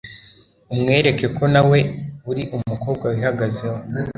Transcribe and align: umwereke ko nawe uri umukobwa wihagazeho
umwereke 0.73 1.25
ko 1.37 1.43
nawe 1.53 1.79
uri 2.31 2.43
umukobwa 2.55 3.05
wihagazeho 3.13 3.79